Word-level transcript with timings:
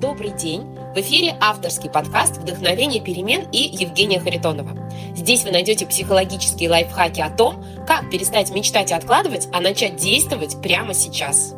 Добрый 0.00 0.30
день! 0.30 0.62
В 0.94 0.98
эфире 0.98 1.36
авторский 1.40 1.90
подкаст 1.90 2.36
«Вдохновение 2.36 3.02
перемен» 3.02 3.50
и 3.50 3.58
Евгения 3.58 4.20
Харитонова. 4.20 4.88
Здесь 5.16 5.42
вы 5.42 5.50
найдете 5.50 5.86
психологические 5.86 6.70
лайфхаки 6.70 7.20
о 7.20 7.30
том, 7.30 7.64
как 7.84 8.08
перестать 8.08 8.54
мечтать 8.54 8.92
и 8.92 8.94
откладывать, 8.94 9.48
а 9.52 9.60
начать 9.60 9.96
действовать 9.96 10.62
прямо 10.62 10.94
сейчас. 10.94 11.56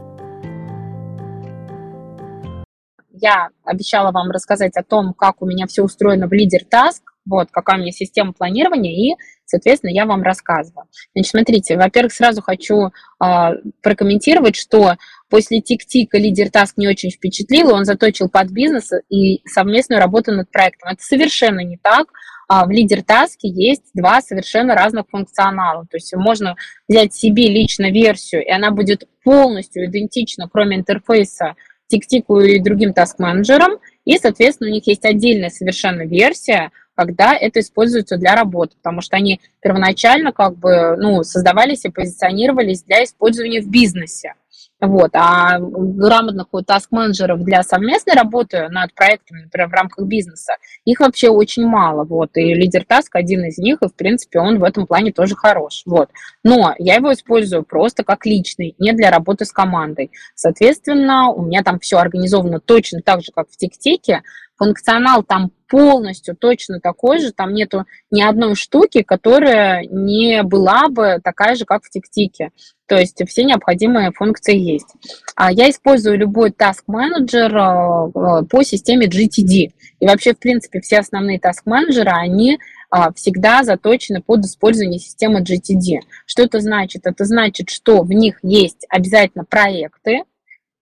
Я 3.11 3.51
обещала 3.63 4.11
вам 4.11 4.31
рассказать 4.31 4.75
о 4.79 4.85
том, 4.85 5.13
как 5.13 5.43
у 5.43 5.47
меня 5.47 5.67
все 5.67 5.83
устроено 5.83 6.27
в 6.27 6.33
Лидер 6.33 6.63
Task, 6.63 7.03
вот, 7.27 7.49
какая 7.51 7.79
у 7.79 7.81
меня 7.81 7.93
система 7.93 8.33
планирования, 8.33 8.93
и, 8.93 9.17
соответственно, 9.45 9.91
я 9.91 10.07
вам 10.07 10.23
рассказываю. 10.23 10.87
Значит, 11.15 11.31
смотрите, 11.31 11.77
во-первых, 11.77 12.13
сразу 12.13 12.43
хочу 12.43 12.87
э, 12.87 13.51
прокомментировать, 13.83 14.57
что 14.57 14.97
после 15.29 15.61
тик-тика 15.61 16.19
лидер 16.19 16.51
Таск 16.51 16.77
не 16.77 16.89
очень 16.89 17.11
впечатлил, 17.11 17.73
он 17.73 17.85
заточил 17.85 18.29
под 18.29 18.51
бизнес 18.51 18.91
и 19.09 19.47
совместную 19.47 20.01
работу 20.01 20.33
над 20.33 20.51
проектом. 20.51 20.91
Это 20.93 21.03
совершенно 21.03 21.61
не 21.61 21.77
так. 21.77 22.09
А 22.53 22.67
в 22.67 22.71
лидер 22.71 23.05
Таске 23.05 23.49
есть 23.49 23.93
два 23.95 24.21
совершенно 24.21 24.75
разных 24.75 25.05
функционала. 25.09 25.87
То 25.89 25.99
есть 25.99 26.13
можно 26.17 26.57
взять 26.89 27.15
себе 27.15 27.47
лично 27.47 27.93
версию, 27.93 28.45
и 28.45 28.51
она 28.51 28.73
будет 28.73 29.05
полностью 29.23 29.87
идентична, 29.87 30.49
кроме 30.53 30.79
интерфейса, 30.79 31.55
тик-тику 31.87 32.41
и 32.41 32.59
другим 32.61 32.93
таск-менеджерам. 32.93 33.79
И, 34.05 34.19
соответственно, 34.19 34.71
у 34.71 34.73
них 34.73 34.85
есть 34.89 35.05
отдельная 35.05 35.51
совершенно 35.51 36.03
версия, 36.03 36.73
когда 37.01 37.35
это 37.35 37.61
используется 37.61 38.19
для 38.19 38.35
работы, 38.35 38.77
потому 38.77 39.01
что 39.01 39.17
они 39.17 39.41
первоначально 39.63 40.33
как 40.33 40.59
бы 40.59 40.97
ну, 40.99 41.23
создавались 41.23 41.87
и 41.87 41.91
позиционировались 41.91 42.83
для 42.83 43.05
использования 43.05 43.63
в 43.63 43.71
бизнесе. 43.71 44.35
Вот. 44.83 45.11
А 45.15 45.59
грамотных 45.59 46.49
вот 46.53 46.67
таск-менеджеров 46.67 47.43
для 47.43 47.63
совместной 47.63 48.15
работы 48.15 48.69
над 48.69 48.95
проектами, 48.95 49.45
например, 49.45 49.69
в 49.69 49.73
рамках 49.73 50.07
бизнеса, 50.07 50.55
их 50.85 51.01
вообще 51.01 51.31
очень 51.31 51.65
мало. 51.67 52.05
Вот. 52.05 52.37
И 52.37 52.53
лидер 52.53 52.85
таск 52.85 53.17
один 53.17 53.47
из 53.47 53.57
них, 53.57 53.79
и, 53.81 53.89
в 53.89 53.95
принципе, 53.95 54.41
он 54.41 54.59
в 54.59 54.65
этом 54.65 54.87
плане 54.87 55.11
тоже 55.11 55.37
хорош. 55.37 55.83
Вот. 55.87 56.11
Но 56.45 56.75
я 56.79 56.97
его 56.97 57.15
использую 57.15 57.63
просто 57.63 58.05
как 58.05 58.27
личный, 58.27 58.75
не 58.79 58.93
для 58.93 59.11
работы 59.11 59.47
с 59.47 59.53
командой. 59.53 60.11
Соответственно, 60.35 61.31
у 61.31 61.43
меня 61.47 61.63
там 61.63 61.79
все 61.79 61.97
организовано 61.97 62.61
точно 62.61 63.01
так 63.03 63.23
же, 63.23 63.33
как 63.35 63.49
в 63.51 63.57
ТикТике, 63.57 64.23
функционал 64.61 65.23
там 65.23 65.53
полностью 65.69 66.37
точно 66.37 66.81
такой 66.81 67.19
же, 67.19 67.33
там 67.33 67.55
нету 67.55 67.87
ни 68.11 68.21
одной 68.21 68.55
штуки, 68.55 69.03
которая 69.03 69.85
не 69.85 70.43
была 70.43 70.89
бы 70.89 71.19
такая 71.25 71.55
же, 71.55 71.65
как 71.65 71.83
в 71.83 71.89
ТикТике. 71.89 72.51
То 72.87 72.99
есть 72.99 73.23
все 73.27 73.45
необходимые 73.45 74.13
функции 74.13 74.59
есть. 74.59 74.89
А 75.35 75.51
я 75.51 75.71
использую 75.71 76.19
любой 76.19 76.51
task 76.51 76.83
менеджер 76.89 77.57
э, 77.57 78.45
по 78.51 78.63
системе 78.63 79.07
GTD. 79.07 79.73
И 80.01 80.07
вообще, 80.07 80.35
в 80.35 80.39
принципе, 80.39 80.81
все 80.81 80.99
основные 80.99 81.39
task 81.39 81.63
менеджеры, 81.65 82.11
они 82.11 82.59
а, 82.91 83.13
всегда 83.13 83.63
заточены 83.63 84.21
под 84.21 84.41
использование 84.45 84.99
системы 84.99 85.41
GTD. 85.41 86.01
Что 86.27 86.43
это 86.43 86.61
значит? 86.61 87.07
Это 87.07 87.25
значит, 87.25 87.71
что 87.71 88.03
в 88.03 88.11
них 88.11 88.41
есть 88.43 88.85
обязательно 88.91 89.45
проекты, 89.45 90.25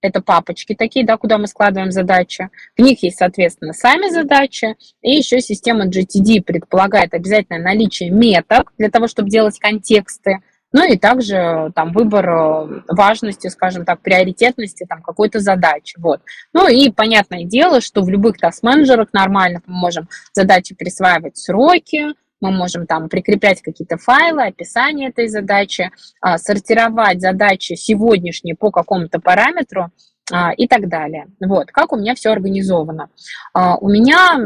это 0.01 0.21
папочки 0.21 0.75
такие, 0.75 1.05
да, 1.05 1.17
куда 1.17 1.39
мы 1.39 1.47
складываем 1.47 1.91
задачи. 1.91 2.51
В 2.77 2.83
них 2.83 3.03
есть, 3.03 3.19
соответственно, 3.19 3.73
сами 3.73 4.09
задачи. 4.11 4.77
И 5.03 5.13
еще 5.13 5.41
система 5.41 5.87
GTD 5.87 6.43
предполагает 6.43 7.15
обязательное 7.15 7.63
наличие 7.63 8.11
меток 8.11 8.73
для 8.79 8.91
того, 8.91 9.09
чтобы 9.09 9.31
делать 9.31 9.59
контексты. 9.59 10.39
Ну 10.71 10.85
и 10.85 10.99
также 10.99 11.73
там 11.75 11.93
выбор 11.93 12.29
э, 12.29 12.83
важности, 12.89 13.49
скажем 13.49 13.87
так, 13.87 14.01
приоритетности 14.03 14.85
там 14.87 15.03
какой-то 15.03 15.41
задачи. 15.41 15.97
Вот. 15.99 16.21
Ну 16.53 16.69
и 16.69 16.91
понятное 16.91 17.45
дело, 17.45 17.81
что 17.81 18.03
в 18.03 18.11
любых 18.11 18.37
таск-менеджерах 18.37 19.09
нормальных 19.15 19.63
мы 19.67 19.75
можем 19.75 20.09
задачи 20.35 20.75
присваивать 20.75 21.39
сроки, 21.39 22.09
мы 22.41 22.51
можем 22.51 22.87
там 22.87 23.09
прикреплять 23.09 23.63
какие-то 23.63 23.97
файлы, 23.97 24.47
описание 24.47 25.09
этой 25.09 25.29
задачи, 25.29 25.91
а, 26.21 26.39
сортировать 26.39 27.21
задачи 27.21 27.75
сегодняшние 27.75 28.55
по 28.55 28.71
какому-то 28.71 29.21
параметру 29.21 29.91
а, 30.31 30.53
и 30.53 30.69
так 30.69 30.89
далее. 30.89 31.27
Вот, 31.41 31.73
как 31.73 31.93
у 31.93 31.97
меня 31.97 32.15
все 32.15 32.31
организовано. 32.31 33.11
А, 33.55 33.77
у 33.77 33.89
меня, 33.89 34.39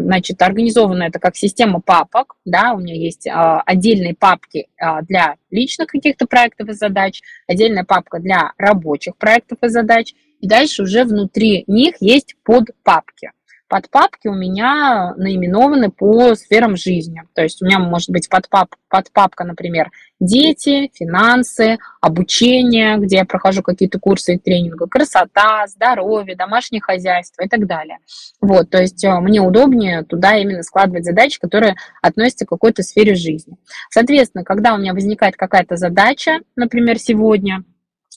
значит, 0.00 0.40
организовано 0.42 1.04
это 1.04 1.18
как 1.18 1.36
система 1.36 1.80
папок, 1.80 2.36
да, 2.44 2.72
у 2.74 2.78
меня 2.78 2.94
есть 2.94 3.26
отдельные 3.26 4.14
папки 4.14 4.68
для 5.02 5.36
личных 5.50 5.88
каких-то 5.88 6.26
проектов 6.26 6.68
и 6.68 6.74
задач, 6.74 7.22
отдельная 7.48 7.84
папка 7.84 8.18
для 8.18 8.52
рабочих 8.58 9.16
проектов 9.16 9.58
и 9.62 9.68
задач, 9.68 10.14
и 10.40 10.46
дальше 10.46 10.82
уже 10.82 11.04
внутри 11.04 11.64
них 11.66 11.96
есть 12.00 12.36
подпапки 12.44 13.30
подпапки 13.68 14.28
у 14.28 14.34
меня 14.34 15.14
наименованы 15.16 15.90
по 15.90 16.34
сферам 16.34 16.76
жизни. 16.76 17.22
То 17.34 17.42
есть 17.42 17.62
у 17.62 17.66
меня 17.66 17.78
может 17.78 18.10
быть 18.10 18.28
подпап, 18.28 18.74
подпапка, 18.88 19.44
например, 19.44 19.90
дети, 20.20 20.90
финансы, 20.94 21.78
обучение, 22.00 22.96
где 22.98 23.16
я 23.16 23.24
прохожу 23.24 23.62
какие-то 23.62 23.98
курсы 23.98 24.34
и 24.34 24.38
тренинги, 24.38 24.76
красота, 24.88 25.66
здоровье, 25.66 26.36
домашнее 26.36 26.80
хозяйство 26.80 27.42
и 27.42 27.48
так 27.48 27.66
далее. 27.66 27.98
Вот, 28.40 28.70
то 28.70 28.80
есть 28.80 29.04
э, 29.04 29.20
мне 29.20 29.40
удобнее 29.40 30.04
туда 30.04 30.36
именно 30.36 30.62
складывать 30.62 31.04
задачи, 31.04 31.38
которые 31.40 31.74
относятся 32.02 32.46
к 32.46 32.48
какой-то 32.48 32.82
сфере 32.82 33.14
жизни. 33.14 33.56
Соответственно, 33.90 34.44
когда 34.44 34.74
у 34.74 34.78
меня 34.78 34.94
возникает 34.94 35.36
какая-то 35.36 35.76
задача, 35.76 36.40
например, 36.54 36.98
сегодня, 36.98 37.64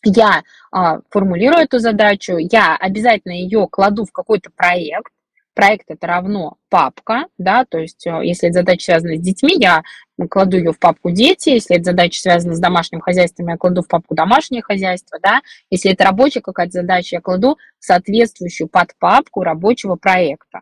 я 0.03 0.43
а, 0.71 0.99
формулирую 1.09 1.63
эту 1.63 1.79
задачу, 1.79 2.37
я 2.37 2.77
обязательно 2.77 3.33
ее 3.33 3.67
кладу 3.69 4.05
в 4.05 4.11
какой-то 4.11 4.49
проект, 4.55 5.11
проект 5.59 5.91
это 5.91 6.07
равно 6.07 6.55
папка, 6.69 7.25
да, 7.37 7.65
то 7.65 7.79
есть 7.79 8.07
э, 8.07 8.21
если 8.23 8.47
это 8.47 8.59
задача 8.59 8.85
связана 8.85 9.17
с 9.17 9.19
детьми, 9.19 9.55
я 9.59 9.83
кладу 10.29 10.55
ее 10.55 10.71
в 10.71 10.79
папку 10.79 11.11
дети, 11.11 11.49
если 11.49 11.75
это 11.75 11.83
задача 11.91 12.17
связана 12.21 12.55
с 12.55 12.61
домашним 12.61 13.01
хозяйством, 13.01 13.49
я 13.49 13.57
кладу 13.57 13.81
в 13.81 13.89
папку 13.89 14.15
домашнее 14.15 14.61
хозяйство, 14.61 15.19
да, 15.21 15.41
если 15.69 15.91
это 15.91 16.05
рабочая 16.05 16.39
какая-то 16.39 16.71
задача, 16.71 17.17
я 17.17 17.21
кладу 17.21 17.57
в 17.77 17.83
соответствующую 17.83 18.69
подпапку 18.69 19.43
рабочего 19.43 19.97
проекта. 19.97 20.61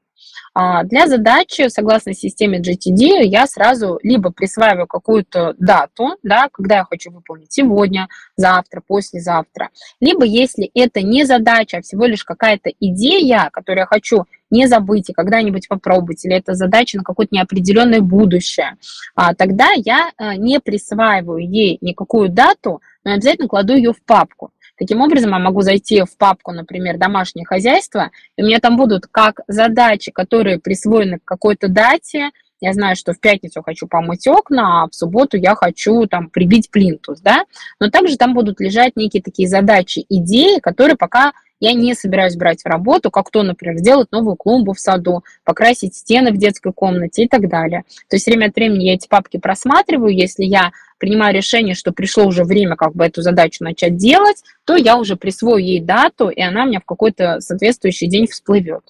А, 0.53 0.83
для 0.83 1.07
задачи, 1.07 1.67
согласно 1.69 2.13
системе 2.13 2.59
GTD, 2.59 3.23
я 3.23 3.47
сразу 3.47 3.99
либо 4.03 4.31
присваиваю 4.31 4.87
какую-то 4.87 5.55
дату, 5.59 6.15
да, 6.23 6.49
когда 6.51 6.77
я 6.77 6.83
хочу 6.83 7.11
выполнить 7.11 7.53
сегодня, 7.53 8.07
завтра, 8.35 8.81
послезавтра, 8.85 9.69
либо 9.99 10.25
если 10.25 10.69
это 10.73 11.01
не 11.01 11.25
задача, 11.25 11.77
а 11.77 11.81
всего 11.81 12.05
лишь 12.05 12.23
какая-то 12.23 12.71
идея, 12.79 13.49
которую 13.51 13.81
я 13.81 13.85
хочу 13.85 14.25
не 14.49 14.67
забыть 14.67 15.09
и 15.09 15.13
когда-нибудь 15.13 15.67
попробовать, 15.67 16.25
или 16.25 16.35
это 16.35 16.53
задача 16.53 16.97
на 16.97 17.03
какое-то 17.03 17.35
неопределенное 17.35 18.01
будущее, 18.01 18.77
а, 19.15 19.33
тогда 19.33 19.69
я 19.75 20.11
а, 20.17 20.35
не 20.35 20.59
присваиваю 20.59 21.39
ей 21.39 21.77
никакую 21.81 22.29
дату, 22.29 22.81
но 23.03 23.13
обязательно 23.13 23.47
кладу 23.47 23.75
ее 23.75 23.93
в 23.93 24.01
папку. 24.03 24.51
Таким 24.77 25.01
образом, 25.01 25.31
я 25.31 25.39
могу 25.39 25.61
зайти 25.61 26.03
в 26.03 26.17
папку, 26.17 26.51
например, 26.51 26.97
«Домашнее 26.97 27.45
хозяйство», 27.45 28.11
и 28.35 28.43
у 28.43 28.45
меня 28.45 28.59
там 28.59 28.77
будут 28.77 29.07
как 29.07 29.41
задачи, 29.47 30.11
которые 30.11 30.59
присвоены 30.59 31.19
к 31.19 31.25
какой-то 31.25 31.67
дате, 31.67 32.31
я 32.59 32.73
знаю, 32.73 32.95
что 32.95 33.13
в 33.13 33.19
пятницу 33.19 33.61
хочу 33.61 33.87
помыть 33.87 34.27
окна, 34.27 34.83
а 34.83 34.87
в 34.87 34.95
субботу 34.95 35.37
я 35.37 35.55
хочу 35.55 36.07
там 36.07 36.29
прибить 36.29 36.71
плинтус, 36.71 37.21
да, 37.21 37.43
но 37.79 37.89
также 37.89 38.17
там 38.17 38.33
будут 38.33 38.59
лежать 38.59 38.93
некие 38.95 39.21
такие 39.21 39.47
задачи, 39.47 40.05
идеи, 40.09 40.59
которые 40.59 40.97
пока 40.97 41.33
я 41.59 41.73
не 41.73 41.93
собираюсь 41.93 42.35
брать 42.35 42.61
в 42.61 42.65
работу, 42.67 43.11
как 43.11 43.31
то, 43.31 43.43
например, 43.43 43.77
сделать 43.77 44.11
новую 44.11 44.35
клумбу 44.35 44.73
в 44.73 44.79
саду, 44.79 45.23
покрасить 45.43 45.95
стены 45.95 46.31
в 46.31 46.37
детской 46.37 46.73
комнате 46.73 47.23
и 47.23 47.27
так 47.27 47.49
далее. 47.49 47.83
То 48.09 48.15
есть 48.15 48.25
время 48.25 48.47
от 48.47 48.55
времени 48.55 48.85
я 48.85 48.93
эти 48.93 49.07
папки 49.07 49.37
просматриваю, 49.37 50.13
если 50.13 50.43
я 50.43 50.71
принимаю 50.97 51.33
решение, 51.33 51.75
что 51.75 51.91
пришло 51.91 52.25
уже 52.25 52.43
время 52.43 52.75
как 52.75 52.95
бы 52.95 53.05
эту 53.05 53.21
задачу 53.21 53.63
начать 53.63 53.97
делать, 53.97 54.43
то 54.65 54.75
я 54.75 54.97
уже 54.97 55.15
присвою 55.15 55.63
ей 55.63 55.79
дату, 55.79 56.29
и 56.29 56.41
она 56.41 56.63
у 56.63 56.67
меня 56.67 56.79
в 56.79 56.85
какой-то 56.85 57.39
соответствующий 57.39 58.07
день 58.07 58.27
всплывет. 58.27 58.83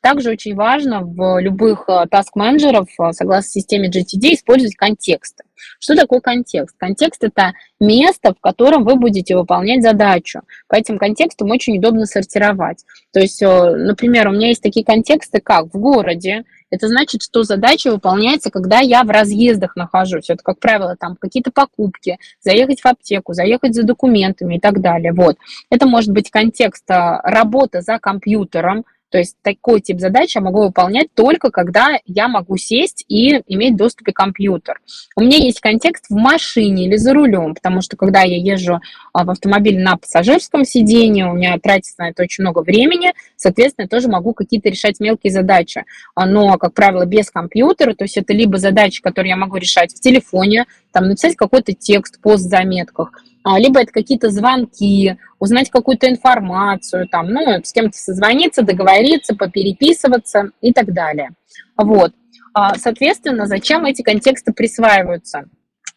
Также 0.00 0.30
очень 0.30 0.54
важно 0.54 1.02
в 1.02 1.40
любых 1.40 1.88
таск-менеджеров, 2.10 2.88
э, 2.98 3.12
согласно 3.12 3.50
системе 3.50 3.88
GTD, 3.88 4.34
использовать 4.34 4.76
контексты. 4.76 5.44
Что 5.78 5.94
такое 5.94 6.20
контекст? 6.20 6.76
Контекст– 6.78 7.22
это 7.24 7.52
место, 7.78 8.34
в 8.34 8.40
котором 8.40 8.84
вы 8.84 8.96
будете 8.96 9.36
выполнять 9.36 9.82
задачу. 9.82 10.40
По 10.68 10.76
этим 10.76 10.98
контекстам 10.98 11.50
очень 11.50 11.78
удобно 11.78 12.06
сортировать. 12.06 12.84
То 13.12 13.20
есть, 13.20 13.42
э, 13.42 13.76
например, 13.76 14.28
у 14.28 14.32
меня 14.32 14.48
есть 14.48 14.62
такие 14.62 14.84
контексты, 14.84 15.40
как 15.40 15.66
в 15.66 15.78
городе, 15.78 16.44
это 16.70 16.86
значит, 16.86 17.22
что 17.22 17.42
задача 17.42 17.90
выполняется, 17.90 18.50
когда 18.50 18.78
я 18.78 19.02
в 19.02 19.10
разъездах 19.10 19.74
нахожусь. 19.76 20.30
Это, 20.30 20.42
как 20.42 20.60
правило, 20.60 20.96
там 20.96 21.16
какие-то 21.16 21.50
покупки, 21.50 22.18
заехать 22.40 22.80
в 22.80 22.86
аптеку, 22.86 23.32
заехать 23.34 23.74
за 23.74 23.82
документами 23.82 24.56
и 24.56 24.60
так 24.60 24.80
далее. 24.80 25.12
Вот. 25.12 25.36
Это 25.68 25.86
может 25.86 26.12
быть 26.12 26.30
контекст 26.30 26.84
работы 26.88 27.82
за 27.82 27.98
компьютером, 27.98 28.84
То 29.10 29.18
есть 29.18 29.36
такой 29.42 29.80
тип 29.80 30.00
задач 30.00 30.34
я 30.34 30.40
могу 30.40 30.62
выполнять 30.62 31.08
только 31.14 31.50
когда 31.50 31.98
я 32.06 32.28
могу 32.28 32.56
сесть 32.56 33.04
и 33.08 33.42
иметь 33.46 33.76
доступ 33.76 34.08
к 34.08 34.12
компьютер. 34.12 34.80
У 35.16 35.22
меня 35.22 35.36
есть 35.36 35.60
контекст 35.60 36.06
в 36.08 36.14
машине 36.14 36.86
или 36.86 36.96
за 36.96 37.12
рулем, 37.12 37.54
потому 37.54 37.82
что 37.82 37.96
когда 37.96 38.22
я 38.22 38.36
езжу 38.36 38.80
а, 39.12 39.24
в 39.24 39.30
автомобиле 39.30 39.80
на 39.82 39.96
пассажирском 39.96 40.64
сидении, 40.64 41.22
у 41.22 41.34
меня 41.34 41.58
тратится 41.58 41.94
на 41.98 42.10
это 42.10 42.22
очень 42.22 42.42
много 42.42 42.62
времени, 42.62 43.12
соответственно, 43.36 43.84
я 43.84 43.88
тоже 43.88 44.08
могу 44.08 44.32
какие-то 44.32 44.68
решать 44.68 45.00
мелкие 45.00 45.32
задачи. 45.32 45.84
А, 46.14 46.26
но, 46.26 46.56
как 46.56 46.74
правило, 46.74 47.04
без 47.04 47.30
компьютера, 47.30 47.94
то 47.94 48.04
есть 48.04 48.16
это 48.16 48.32
либо 48.32 48.58
задачи, 48.58 49.02
которые 49.02 49.30
я 49.30 49.36
могу 49.36 49.56
решать 49.56 49.92
в 49.92 50.00
телефоне, 50.00 50.66
там 50.92 51.08
написать 51.08 51.36
какой-то 51.36 51.72
текст, 51.72 52.20
пост 52.20 52.44
в 52.44 52.48
заметках, 52.48 53.12
либо 53.44 53.80
это 53.80 53.92
какие-то 53.92 54.30
звонки, 54.30 55.16
узнать 55.38 55.70
какую-то 55.70 56.08
информацию, 56.08 57.08
там, 57.08 57.28
ну, 57.28 57.62
с 57.62 57.72
кем-то 57.72 57.96
созвониться, 57.96 58.62
договориться, 58.62 59.34
попереписываться 59.34 60.50
и 60.60 60.72
так 60.72 60.92
далее. 60.92 61.30
Вот. 61.76 62.12
А, 62.52 62.76
соответственно, 62.76 63.46
зачем 63.46 63.84
эти 63.86 64.02
контексты 64.02 64.52
присваиваются? 64.52 65.48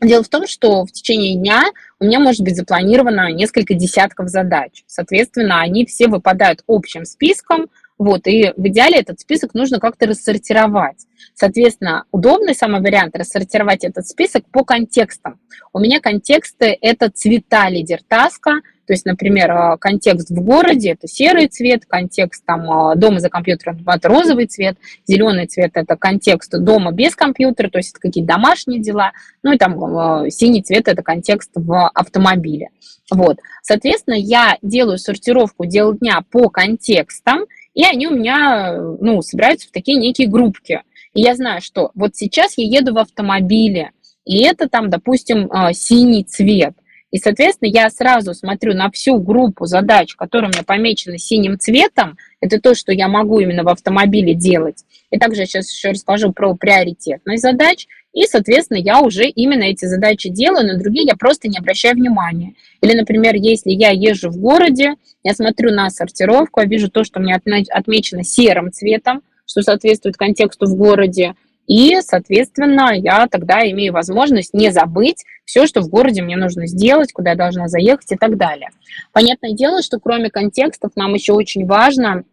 Дело 0.01 0.23
в 0.23 0.29
том, 0.29 0.47
что 0.47 0.85
в 0.85 0.91
течение 0.91 1.35
дня 1.35 1.63
у 1.99 2.05
меня 2.05 2.19
может 2.19 2.41
быть 2.41 2.57
запланировано 2.57 3.31
несколько 3.31 3.73
десятков 3.73 4.27
задач. 4.27 4.83
Соответственно, 4.85 5.61
они 5.61 5.85
все 5.85 6.07
выпадают 6.07 6.61
общим 6.67 7.05
списком, 7.05 7.67
вот, 8.03 8.27
и 8.27 8.51
в 8.57 8.67
идеале 8.67 8.99
этот 8.99 9.21
список 9.21 9.53
нужно 9.53 9.79
как-то 9.79 10.07
рассортировать. 10.07 11.07
Соответственно, 11.35 12.03
удобный 12.11 12.53
самый 12.53 12.81
вариант 12.81 13.15
рассортировать 13.15 13.85
этот 13.85 14.05
список 14.05 14.43
по 14.51 14.65
контекстам. 14.65 15.39
У 15.71 15.79
меня 15.79 16.01
контексты– 16.01 16.77
это 16.81 17.09
цвета 17.09 17.69
лидер 17.69 17.99
таска, 18.05 18.59
то 18.85 18.91
есть, 18.91 19.05
например, 19.05 19.51
а, 19.51 19.77
контекст 19.77 20.31
в 20.31 20.43
городе– 20.43 20.91
это 20.91 21.07
серый 21.07 21.47
цвет, 21.47 21.85
контекст 21.85 22.43
там, 22.45 22.69
а, 22.69 22.95
дома 22.95 23.21
за 23.21 23.29
компьютером– 23.29 23.81
это 23.87 24.09
розовый 24.09 24.47
цвет, 24.47 24.77
зеленый 25.07 25.47
цвет– 25.47 25.71
это 25.75 25.95
контекст 25.95 26.51
дома 26.51 26.91
без 26.91 27.15
компьютера, 27.15 27.69
то 27.69 27.77
есть 27.77 27.91
это 27.91 28.01
какие-то 28.01 28.33
домашние 28.33 28.81
дела, 28.81 29.13
ну 29.43 29.53
и 29.53 29.57
там 29.57 29.81
а, 29.81 30.29
синий 30.29 30.61
цвет– 30.61 30.87
это 30.89 31.01
контекст 31.03 31.51
в 31.55 31.87
автомобиле. 31.93 32.69
Вот. 33.09 33.39
Соответственно, 33.61 34.15
я 34.15 34.57
делаю 34.61 34.97
сортировку 34.97 35.65
дел 35.65 35.93
дня 35.93 36.21
по 36.29 36.49
контекстам, 36.49 37.45
и 37.73 37.83
они 37.83 38.07
у 38.07 38.11
меня, 38.11 38.77
ну, 38.99 39.21
собираются 39.21 39.67
в 39.67 39.71
такие 39.71 39.97
некие 39.97 40.27
группки. 40.27 40.81
И 41.13 41.21
я 41.21 41.35
знаю, 41.35 41.61
что 41.61 41.91
вот 41.95 42.15
сейчас 42.15 42.53
я 42.57 42.65
еду 42.65 42.93
в 42.93 42.97
автомобиле, 42.97 43.91
и 44.25 44.43
это 44.43 44.69
там, 44.69 44.89
допустим, 44.89 45.47
а, 45.51 45.73
синий 45.73 46.23
цвет. 46.23 46.73
И, 47.11 47.19
соответственно, 47.19 47.69
я 47.69 47.89
сразу 47.91 48.33
смотрю 48.33 48.73
на 48.73 48.89
всю 48.89 49.19
группу 49.19 49.67
задач, 49.67 50.15
которые 50.15 50.49
у 50.49 50.51
меня 50.51 50.63
помечены 50.63 51.19
синим 51.19 51.59
цветом. 51.59 52.17
Это 52.41 52.59
то, 52.59 52.73
что 52.73 52.91
я 52.91 53.07
могу 53.07 53.39
именно 53.39 53.63
в 53.63 53.69
автомобиле 53.69 54.33
делать. 54.33 54.83
И 55.11 55.19
также 55.19 55.41
я 55.41 55.45
сейчас 55.45 55.71
еще 55.71 55.91
расскажу 55.91 56.33
про 56.33 56.55
приоритетность 56.55 57.43
задач. 57.43 57.85
И, 58.13 58.25
соответственно, 58.25 58.77
я 58.77 59.01
уже 59.01 59.25
именно 59.25 59.63
эти 59.63 59.85
задачи 59.85 60.29
делаю, 60.29 60.67
на 60.67 60.77
другие 60.77 61.05
я 61.05 61.15
просто 61.15 61.47
не 61.47 61.57
обращаю 61.57 61.95
внимания. 61.95 62.53
Или, 62.81 62.93
например, 62.95 63.35
если 63.35 63.71
я 63.71 63.89
езжу 63.89 64.29
в 64.29 64.37
городе, 64.37 64.93
я 65.23 65.33
смотрю 65.33 65.71
на 65.71 65.89
сортировку, 65.89 66.61
я 66.61 66.67
вижу 66.67 66.91
то, 66.91 67.03
что 67.03 67.19
меня 67.19 67.39
отмечено 67.69 68.23
серым 68.23 68.71
цветом, 68.71 69.23
что 69.45 69.61
соответствует 69.61 70.15
контексту 70.15 70.67
в 70.67 70.75
городе, 70.75 71.33
и, 71.67 71.99
соответственно, 72.01 72.91
я 72.93 73.27
тогда 73.27 73.61
имею 73.71 73.93
возможность 73.93 74.53
не 74.53 74.71
забыть 74.71 75.23
все, 75.45 75.65
что 75.65 75.81
в 75.81 75.89
городе 75.89 76.21
мне 76.21 76.35
нужно 76.35 76.67
сделать, 76.67 77.13
куда 77.13 77.31
я 77.31 77.35
должна 77.37 77.67
заехать 77.67 78.11
и 78.11 78.17
так 78.17 78.37
далее. 78.37 78.69
Понятное 79.13 79.53
дело, 79.53 79.81
что 79.81 79.99
кроме 79.99 80.29
контекстов 80.29 80.91
нам 80.95 81.13
еще 81.13 81.33
очень 81.33 81.65
важно 81.65 82.25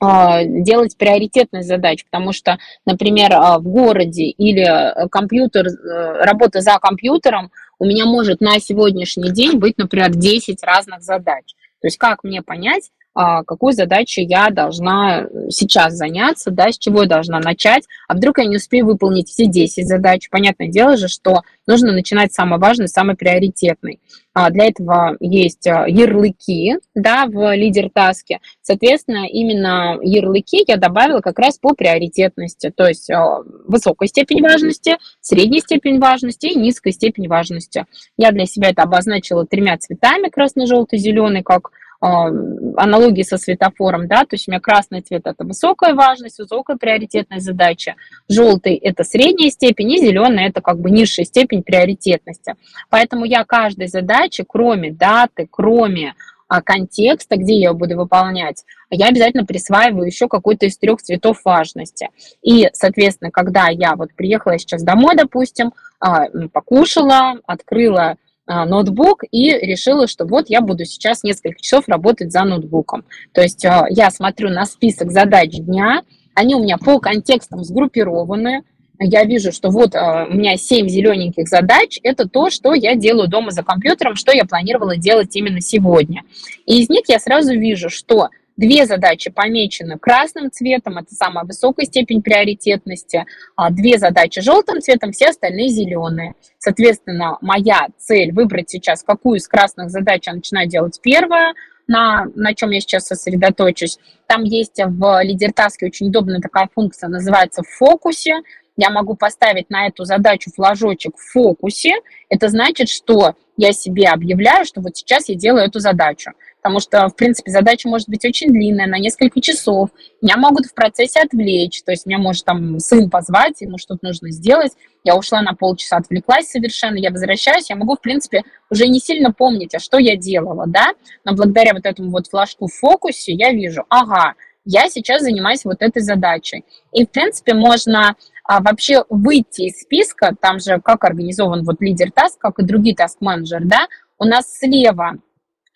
делать 0.00 0.96
приоритетность 0.96 1.68
задач, 1.68 2.04
потому 2.04 2.32
что, 2.32 2.58
например, 2.86 3.32
а, 3.34 3.58
в 3.58 3.64
городе 3.64 4.24
или 4.24 4.62
э, 4.62 5.08
компьютер, 5.08 5.66
э, 5.66 6.24
работа 6.24 6.62
за 6.62 6.78
компьютером 6.78 7.50
у 7.78 7.84
меня 7.84 8.06
может 8.06 8.40
на 8.40 8.58
сегодняшний 8.60 9.30
день 9.30 9.58
быть, 9.58 9.76
например, 9.76 10.10
10 10.10 10.62
разных 10.62 11.02
задач. 11.02 11.44
То 11.80 11.86
есть 11.86 11.98
как 11.98 12.24
мне 12.24 12.40
понять, 12.40 12.90
а, 12.90 12.99
какой 13.14 13.72
задачей 13.72 14.22
я 14.22 14.50
должна 14.50 15.26
сейчас 15.48 15.94
заняться, 15.94 16.50
да, 16.50 16.70
с 16.70 16.78
чего 16.78 17.02
я 17.02 17.08
должна 17.08 17.40
начать, 17.40 17.84
а 18.08 18.14
вдруг 18.14 18.38
я 18.38 18.44
не 18.44 18.56
успею 18.56 18.86
выполнить 18.86 19.28
все 19.28 19.46
10 19.46 19.86
задач. 19.86 20.28
Понятное 20.30 20.68
дело 20.68 20.96
же, 20.96 21.08
что 21.08 21.42
нужно 21.66 21.92
начинать 21.92 22.32
самое 22.32 22.60
важное, 22.60 22.86
самое 22.86 23.16
приоритетное. 23.16 23.98
А 24.32 24.50
для 24.50 24.66
этого 24.66 25.16
есть 25.18 25.66
а, 25.66 25.86
ярлыки 25.88 26.76
да, 26.94 27.26
в 27.26 27.54
лидер-таске. 27.54 28.38
Соответственно, 28.62 29.26
именно 29.26 29.98
ярлыки 30.02 30.64
я 30.68 30.76
добавила 30.76 31.20
как 31.20 31.38
раз 31.40 31.58
по 31.58 31.74
приоритетности, 31.74 32.72
то 32.74 32.86
есть 32.86 33.10
а, 33.10 33.40
высокой 33.66 34.06
степень 34.06 34.40
важности, 34.40 34.98
средней 35.20 35.60
степень 35.60 35.98
важности 35.98 36.46
и 36.46 36.58
низкой 36.58 36.92
степень 36.92 37.26
важности. 37.26 37.86
Я 38.16 38.30
для 38.30 38.46
себя 38.46 38.70
это 38.70 38.82
обозначила 38.82 39.44
тремя 39.46 39.76
цветами, 39.78 40.28
красно 40.28 40.66
желтый 40.66 41.00
зеленый, 41.00 41.42
как 41.42 41.68
а, 41.68 41.79
аналогии 42.00 43.22
со 43.22 43.36
светофором, 43.36 44.08
да, 44.08 44.20
то 44.20 44.32
есть 44.32 44.48
у 44.48 44.50
меня 44.50 44.60
красный 44.60 45.02
цвет– 45.02 45.22
это 45.26 45.44
высокая 45.44 45.94
важность, 45.94 46.38
высокая 46.38 46.76
приоритетная 46.76 47.40
задача, 47.40 47.94
желтый– 48.28 48.74
это 48.82 49.04
средняя 49.04 49.50
степень, 49.50 49.92
и 49.92 49.98
зеленый– 49.98 50.44
это 50.48 50.62
как 50.62 50.78
бы 50.78 50.90
низшая 50.90 51.26
степень 51.26 51.62
приоритетности. 51.62 52.54
Поэтому 52.88 53.26
я 53.26 53.44
каждой 53.44 53.88
задаче, 53.88 54.44
кроме 54.48 54.92
даты, 54.92 55.46
кроме 55.50 56.14
а, 56.48 56.62
контекста, 56.62 57.36
где 57.36 57.60
я 57.60 57.72
буду 57.74 57.96
выполнять, 57.96 58.64
я 58.90 59.06
обязательно 59.06 59.44
присваиваю 59.44 60.06
еще 60.06 60.26
какой-то 60.26 60.66
из 60.66 60.76
трех 60.78 61.00
цветов 61.00 61.42
важности. 61.44 62.08
И, 62.42 62.68
соответственно, 62.72 63.30
когда 63.30 63.68
я 63.68 63.94
вот 63.94 64.12
приехала 64.14 64.58
сейчас 64.58 64.82
домой, 64.82 65.14
допустим, 65.14 65.72
а, 66.00 66.26
покушала, 66.52 67.34
открыла 67.46 68.02
а, 68.02 68.16
ноутбук 68.50 69.22
и 69.30 69.52
решила, 69.52 70.06
что 70.06 70.26
вот 70.26 70.50
я 70.50 70.60
буду 70.60 70.84
сейчас 70.84 71.22
несколько 71.22 71.60
часов 71.60 71.88
работать 71.88 72.32
за 72.32 72.44
ноутбуком. 72.44 73.04
То 73.32 73.42
есть 73.42 73.64
а, 73.64 73.86
я 73.88 74.10
смотрю 74.10 74.50
на 74.50 74.64
список 74.66 75.12
задач 75.12 75.52
дня, 75.52 76.02
они 76.34 76.54
у 76.54 76.62
меня 76.62 76.76
по 76.76 76.98
контекстам 76.98 77.62
сгруппированы, 77.64 78.62
я 78.98 79.24
вижу, 79.24 79.50
что 79.50 79.70
вот 79.70 79.94
а, 79.94 80.26
у 80.28 80.34
меня 80.34 80.56
7 80.56 80.88
зелененьких 80.88 81.48
задач, 81.48 81.98
это 82.02 82.28
то, 82.28 82.50
что 82.50 82.74
я 82.74 82.94
делаю 82.96 83.28
дома 83.28 83.50
за 83.50 83.62
компьютером, 83.62 84.16
что 84.16 84.32
я 84.32 84.44
планировала 84.44 84.96
делать 84.96 85.34
именно 85.36 85.60
сегодня. 85.60 86.22
И 86.66 86.82
из 86.82 86.88
них 86.88 87.02
я 87.08 87.18
сразу 87.18 87.52
вижу, 87.52 87.88
что 87.88 88.28
Две 88.60 88.84
задачи 88.84 89.30
помечены 89.30 89.98
красным 89.98 90.50
цветом, 90.50 90.98
это 90.98 91.14
самая 91.14 91.46
высокая 91.46 91.86
степень 91.86 92.20
приоритетности. 92.20 93.24
А 93.56 93.70
две 93.70 93.96
задачи 93.96 94.42
желтым 94.42 94.82
цветом, 94.82 95.12
все 95.12 95.28
остальные 95.28 95.70
зеленые. 95.70 96.34
Соответственно, 96.58 97.38
моя 97.40 97.86
цель 97.96 98.32
выбрать 98.32 98.68
сейчас, 98.68 99.02
какую 99.02 99.38
из 99.38 99.48
красных 99.48 99.88
задач 99.88 100.26
я 100.26 100.34
начинаю 100.34 100.68
делать 100.68 101.00
первая, 101.00 101.54
на, 101.86 102.26
на 102.34 102.54
чем 102.54 102.68
я 102.72 102.80
сейчас 102.80 103.06
сосредоточусь. 103.06 103.98
Там 104.26 104.44
есть 104.44 104.78
в 104.78 105.22
лидертаске 105.22 105.86
очень 105.86 106.08
удобная 106.08 106.40
такая 106.40 106.68
функция, 106.74 107.08
называется 107.08 107.62
в 107.62 107.68
фокусе. 107.68 108.42
Я 108.76 108.90
могу 108.90 109.14
поставить 109.14 109.70
на 109.70 109.86
эту 109.86 110.04
задачу 110.04 110.50
флажочек 110.54 111.16
в 111.16 111.32
фокусе. 111.32 111.96
Это 112.28 112.48
значит, 112.48 112.88
что 112.88 113.34
я 113.56 113.72
себе 113.72 114.08
объявляю, 114.08 114.64
что 114.64 114.80
вот 114.80 114.96
сейчас 114.96 115.28
я 115.28 115.34
делаю 115.34 115.64
эту 115.66 115.80
задачу 115.80 116.32
потому 116.62 116.80
что, 116.80 117.08
в 117.08 117.16
принципе, 117.16 117.50
задача 117.50 117.88
может 117.88 118.08
быть 118.08 118.24
очень 118.24 118.48
длинная, 118.52 118.86
на 118.86 118.98
несколько 118.98 119.40
часов. 119.40 119.90
Меня 120.20 120.36
могут 120.36 120.66
в 120.66 120.74
процессе 120.74 121.20
отвлечь, 121.20 121.82
то 121.82 121.90
есть 121.90 122.06
меня 122.06 122.18
может 122.18 122.44
там 122.44 122.78
сын 122.78 123.08
позвать, 123.08 123.60
ему 123.60 123.78
что-то 123.78 124.06
нужно 124.06 124.30
сделать, 124.30 124.72
я 125.02 125.16
ушла 125.16 125.40
на 125.42 125.54
полчаса, 125.54 125.96
отвлеклась 125.96 126.48
совершенно, 126.48 126.98
я 126.98 127.10
возвращаюсь, 127.10 127.70
я 127.70 127.76
могу, 127.76 127.96
в 127.96 128.00
принципе, 128.00 128.42
уже 128.70 128.86
не 128.86 129.00
сильно 129.00 129.32
помнить, 129.32 129.74
а 129.74 129.78
что 129.78 129.98
я 129.98 130.16
делала, 130.16 130.66
да, 130.66 130.92
но 131.24 131.34
благодаря 131.34 131.72
вот 131.72 131.86
этому 131.86 132.10
вот 132.10 132.26
флажку 132.28 132.66
в 132.66 132.74
фокусе 132.74 133.32
я 133.32 133.52
вижу, 133.52 133.84
ага, 133.88 134.34
я 134.64 134.88
сейчас 134.88 135.22
занимаюсь 135.22 135.64
вот 135.64 135.82
этой 135.82 136.02
задачей. 136.02 136.64
И, 136.92 137.04
в 137.06 137.10
принципе, 137.10 137.54
можно 137.54 138.16
а, 138.44 138.60
вообще 138.60 139.04
выйти 139.08 139.62
из 139.62 139.80
списка, 139.80 140.34
там 140.40 140.58
же 140.58 140.80
как 140.80 141.04
организован 141.04 141.64
вот 141.64 141.80
лидер 141.80 142.10
таск, 142.12 142.38
как 142.38 142.58
и 142.58 142.64
другие 142.64 142.94
таск-менеджеры, 142.94 143.64
да, 143.64 143.86
у 144.18 144.24
нас 144.24 144.58
слева 144.58 145.18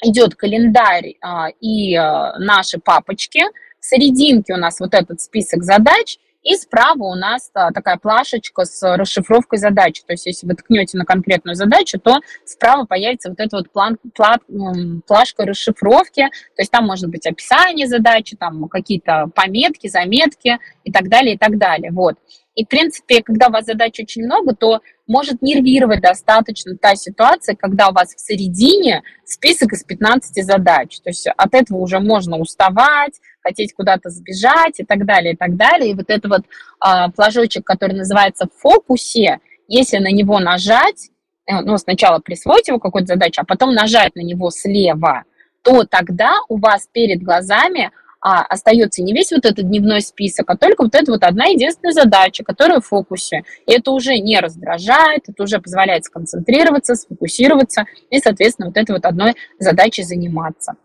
идет 0.02 0.34
календарь 0.34 1.14
а, 1.20 1.48
и 1.60 1.94
а, 1.94 2.38
наши 2.38 2.78
папочки. 2.78 3.42
В 3.80 3.86
серединке 3.86 4.54
у 4.54 4.56
нас 4.56 4.80
вот 4.80 4.94
этот 4.94 5.20
список 5.20 5.62
задач, 5.62 6.18
и 6.44 6.56
справа 6.56 7.04
у 7.04 7.14
нас 7.14 7.50
а, 7.54 7.72
такая 7.72 7.96
плашечка 7.96 8.64
с 8.64 8.96
расшифровкой 8.96 9.58
задачи. 9.58 10.02
То 10.06 10.12
есть, 10.12 10.26
если 10.26 10.46
вы 10.46 10.54
ткнете 10.54 10.98
на 10.98 11.06
конкретную 11.06 11.54
задачу, 11.54 11.98
то 11.98 12.20
справа 12.44 12.84
появится 12.84 13.30
вот 13.30 13.40
эта 13.40 13.56
вот 13.56 13.70
план, 13.72 13.96
план, 14.14 15.02
плашка 15.06 15.46
расшифровки. 15.46 16.28
То 16.54 16.62
есть, 16.62 16.70
там 16.70 16.86
может 16.86 17.08
быть 17.08 17.26
описание 17.26 17.86
задачи, 17.86 18.36
там 18.36 18.68
какие-то 18.68 19.30
пометки, 19.34 19.88
заметки 19.88 20.58
и 20.84 20.92
так 20.92 21.08
далее, 21.08 21.34
и 21.34 21.38
так 21.38 21.56
далее. 21.56 21.90
Вот. 21.90 22.16
И, 22.54 22.64
в 22.64 22.68
принципе, 22.68 23.22
когда 23.22 23.48
у 23.48 23.50
вас 23.50 23.64
задач 23.64 23.98
очень 23.98 24.24
много, 24.24 24.54
то 24.54 24.80
может 25.06 25.42
нервировать 25.42 26.00
достаточно 26.00 26.76
та 26.76 26.94
ситуация, 26.94 27.56
когда 27.56 27.88
у 27.88 27.92
вас 27.92 28.14
в 28.14 28.20
середине 28.20 29.02
список 29.24 29.72
из 29.72 29.82
15 29.82 30.44
задач. 30.44 31.00
То 31.00 31.10
есть 31.10 31.26
от 31.36 31.54
этого 31.54 31.78
уже 31.78 31.98
можно 31.98 32.36
уставать, 32.38 33.14
хотеть 33.42 33.74
куда-то 33.74 34.10
сбежать 34.10 34.78
и 34.78 34.84
так 34.84 35.04
далее, 35.04 35.34
и 35.34 35.36
так 35.36 35.56
далее. 35.56 35.90
И 35.90 35.94
вот 35.94 36.06
этот 36.08 36.30
вот 36.30 36.42
а, 36.80 37.10
флажочек, 37.10 37.64
который 37.64 37.96
называется 37.96 38.46
в 38.46 38.60
фокусе, 38.60 39.40
если 39.66 39.98
на 39.98 40.12
него 40.12 40.38
нажать, 40.38 41.10
э, 41.46 41.60
ну, 41.60 41.76
сначала 41.78 42.20
присвоить 42.20 42.68
его 42.68 42.78
какой-то 42.78 43.08
задачу, 43.08 43.40
а 43.40 43.44
потом 43.44 43.74
нажать 43.74 44.14
на 44.14 44.20
него 44.20 44.50
слева, 44.50 45.24
то 45.62 45.84
тогда 45.84 46.34
у 46.48 46.58
вас 46.58 46.88
перед 46.92 47.22
глазами 47.22 47.90
а, 48.24 48.42
остается 48.42 49.02
не 49.02 49.12
весь 49.12 49.32
вот 49.32 49.44
этот 49.44 49.68
дневной 49.68 50.00
список, 50.00 50.48
а 50.48 50.56
только 50.56 50.84
вот 50.84 50.94
эта 50.94 51.12
вот 51.12 51.22
одна 51.22 51.44
единственная 51.44 51.92
задача, 51.92 52.42
которая 52.42 52.80
в 52.80 52.86
фокусе. 52.86 53.42
И 53.66 53.72
это 53.72 53.90
уже 53.90 54.16
не 54.16 54.40
раздражает, 54.40 55.28
это 55.28 55.42
уже 55.42 55.60
позволяет 55.60 56.06
сконцентрироваться, 56.06 56.94
сфокусироваться 56.94 57.84
и, 58.08 58.18
соответственно, 58.18 58.68
вот 58.68 58.78
этой 58.78 58.92
вот 58.92 59.04
одной 59.04 59.34
задачей 59.58 60.04
заниматься. 60.04 60.76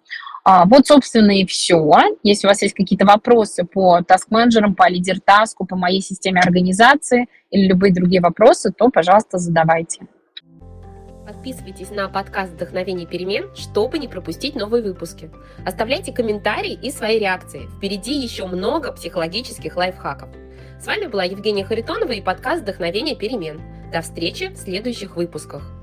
А, 0.44 0.66
вот, 0.66 0.88
собственно, 0.88 1.32
и 1.32 1.46
все. 1.46 1.90
Если 2.24 2.46
у 2.46 2.50
вас 2.50 2.62
есть 2.62 2.76
какие-то 2.76 3.06
вопросы 3.06 3.64
по 3.64 4.02
таск-менеджерам, 4.02 4.76
по 4.76 4.90
лидер-таску, 4.90 5.66
по 5.66 5.78
моей 5.78 6.02
системе 6.02 6.42
организации 6.42 7.28
или 7.52 7.68
любые 7.68 7.94
другие 7.94 8.22
вопросы, 8.22 8.74
то, 8.78 8.90
пожалуйста, 8.90 9.38
задавайте. 9.38 10.08
Подписывайтесь 11.30 11.92
на 11.92 12.10
подкаст 12.10 12.54
«Вдохновение 12.54 13.06
перемен», 13.06 13.56
чтобы 13.56 14.00
не 14.00 14.08
пропустить 14.08 14.56
новые 14.56 14.82
выпуски. 14.82 15.30
Оставляйте 15.64 16.12
комментарии 16.12 16.74
и 16.74 16.90
свои 16.90 17.20
реакции. 17.20 17.68
Впереди 17.78 18.14
еще 18.14 18.48
много 18.48 18.92
психологических 18.92 19.76
лайфхаков. 19.76 20.30
С 20.82 20.88
вами 20.88 21.06
была 21.06 21.26
Евгения 21.26 21.64
Харитонова 21.64 22.14
и 22.14 22.22
подкаст 22.22 22.64
«Вдохновение 22.64 23.16
перемен». 23.16 23.62
До 23.92 24.02
встречи 24.02 24.48
в 24.48 24.58
следующих 24.58 25.18
выпусках. 25.18 25.79